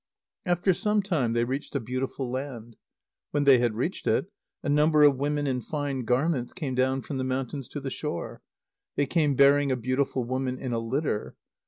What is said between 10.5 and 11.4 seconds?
in a litter.